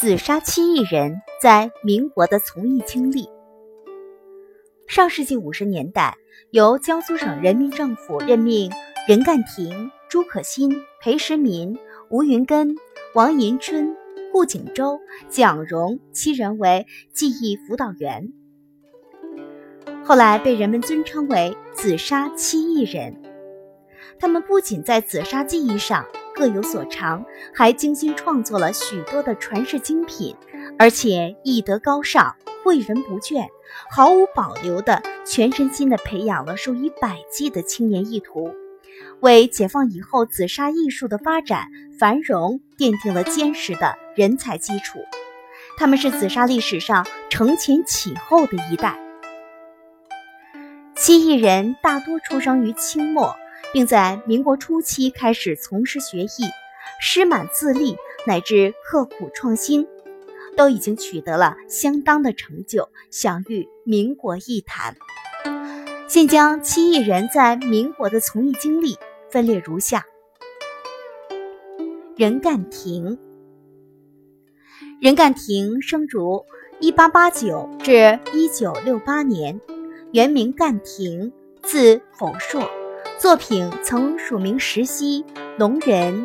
[0.00, 3.28] 紫砂七艺人在民国的从艺经历。
[4.86, 6.16] 上世纪五十年代，
[6.52, 8.70] 由江苏省人民政府任命
[9.08, 11.76] 任干庭、朱可心、裴时民、
[12.10, 12.76] 吴云根、
[13.16, 13.96] 王银春、
[14.30, 18.32] 顾景舟、蒋荣七人为记忆辅导员，
[20.04, 23.20] 后来被人们尊称为“紫砂七艺人”。
[24.20, 26.06] 他们不仅在紫砂技艺上，
[26.38, 30.36] 各有所长，还精心创作了许多的传世精品，
[30.78, 33.48] 而且艺德高尚，诲人不倦，
[33.90, 38.54] 毫无保留的全身心的培养了数以百计的青年艺徒，
[39.18, 41.66] 为解放以后紫砂艺术的发展
[41.98, 45.00] 繁荣奠定了坚实的人才基础。
[45.76, 48.96] 他们是紫砂历史上承前启后的一代。
[50.94, 53.34] 七艺人大多出生于清末。
[53.72, 56.44] 并在民国初期开始从师学艺，
[57.00, 57.96] 师满自立
[58.26, 59.86] 乃至刻苦创新，
[60.56, 64.96] 都已经取得了相当的成就，享誉民国艺坛。
[66.08, 68.96] 现将七艺人在民国的从艺经历
[69.30, 70.06] 分列如下：
[72.16, 73.18] 任干庭。
[75.00, 76.44] 任干庭生卒
[76.80, 79.60] 一八八九至一九六八年，
[80.12, 81.32] 原名干庭，
[81.62, 82.77] 字否硕。
[83.20, 85.24] 作品曾署名石溪、
[85.58, 86.24] 龙人、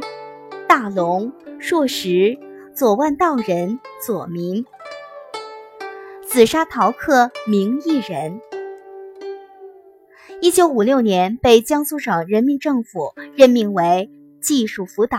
[0.69, 2.38] 大龙、硕石、
[2.75, 4.63] 左万道人、左民。
[6.27, 8.39] 紫砂陶刻名艺人。
[10.39, 15.17] 一九五六年被江苏省人民政府任命为技术辅导。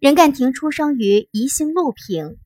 [0.00, 2.36] 任干庭出生于宜兴鹿平，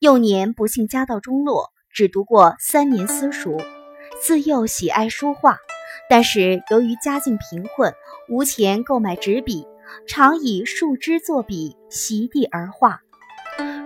[0.00, 3.62] 幼年不幸家道中落，只读过三年私塾，
[4.20, 5.56] 自幼喜爱书画。
[6.08, 7.92] 但是由于家境贫困，
[8.28, 9.66] 无钱购买纸笔，
[10.06, 13.00] 常以树枝作笔，席地而画。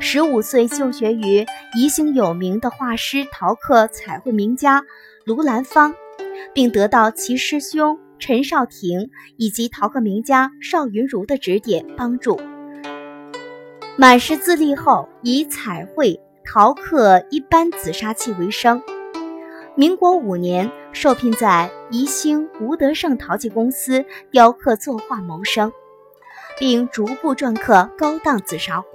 [0.00, 1.44] 十五岁就学于
[1.76, 4.82] 宜兴有名的画师、陶刻、彩绘名家
[5.24, 5.94] 卢兰芳，
[6.54, 12.40] 并得到其师兄陈少廷以及陶刻名家邵云如的指点帮助。
[13.96, 18.80] 满师自立后，以彩绘、陶刻一般紫砂器为生。
[19.74, 25.72] 民国五年，受聘在宜兴吴德胜陶器公司雕刻作画谋生，
[26.58, 28.88] 并逐步篆刻高档紫砂壶。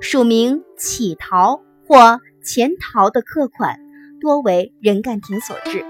[0.00, 3.80] 署名启陶或前陶的刻款
[4.20, 5.84] 多为任干庭所制。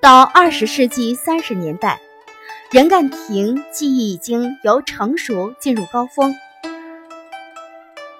[0.00, 2.00] 到二十世纪三十年代，
[2.70, 6.34] 任干庭技艺已经由成熟进入高峰。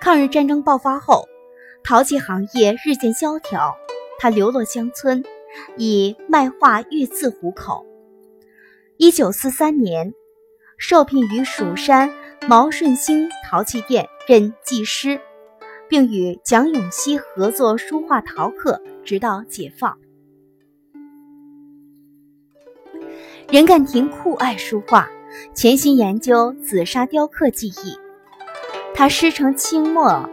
[0.00, 1.26] 抗日战争爆发后。
[1.82, 3.74] 陶器行业日渐萧条，
[4.20, 5.24] 他流落乡村，
[5.78, 7.86] 以卖画玉字糊口。
[8.98, 10.12] 一九四三年，
[10.76, 12.12] 受聘于蜀山
[12.46, 15.18] 毛顺兴陶器店任技师，
[15.88, 19.98] 并与蒋永熙合作书画陶刻，直到解放。
[23.50, 25.08] 任干庭酷爱书画，
[25.54, 27.98] 潜心研究紫砂雕刻技艺。
[28.94, 30.28] 他师承清末。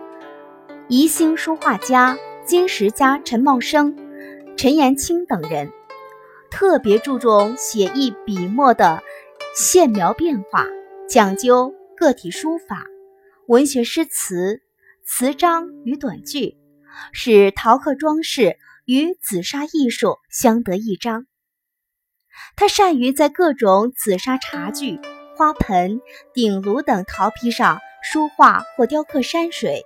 [0.90, 2.18] 宜兴书画家、
[2.48, 3.98] 金石家陈茂生、
[4.56, 5.70] 陈延清等人，
[6.50, 9.04] 特别注重写意笔墨的
[9.54, 10.66] 线描变化，
[11.10, 12.86] 讲究个体书法、
[13.48, 14.62] 文学诗词、
[15.06, 16.56] 词章与短句，
[17.12, 21.26] 使陶刻装饰与紫砂艺术相得益彰。
[22.56, 25.02] 他善于在各种紫砂茶具、
[25.36, 26.00] 花盆、
[26.34, 29.84] 鼎炉等陶坯上书画或雕刻山水。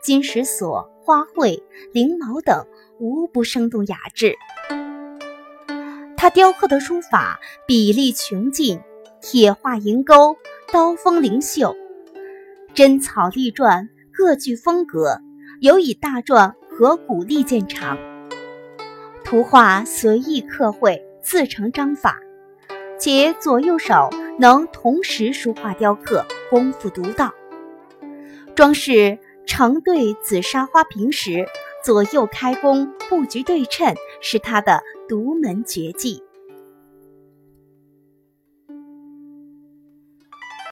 [0.00, 2.66] 金石锁、花卉、翎毛等，
[2.98, 4.34] 无不生动雅致。
[6.16, 8.80] 他雕刻的书法比例穷尽，
[9.20, 10.38] 铁画银钩，
[10.72, 11.76] 刀锋灵秀，
[12.72, 15.20] 针草隶篆各具风格，
[15.60, 17.98] 尤以大篆和古隶见长。
[19.24, 22.18] 图画随意刻绘，自成章法，
[22.98, 27.34] 且左右手能同时书画雕刻，功夫独到。
[28.54, 29.18] 装饰。
[29.46, 31.46] 成对紫砂花瓶时，
[31.84, 36.22] 左右开弓，布局对称，是他的独门绝技。